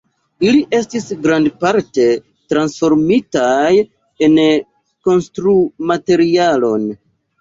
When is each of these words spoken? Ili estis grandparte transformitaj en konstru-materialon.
Ili 0.45 0.61
estis 0.77 1.03
grandparte 1.25 2.07
transformitaj 2.53 3.69
en 4.29 4.41
konstru-materialon. 5.11 6.89